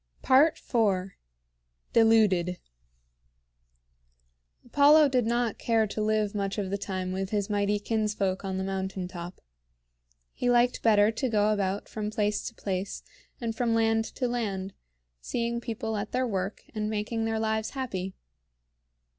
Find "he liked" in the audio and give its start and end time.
10.33-10.81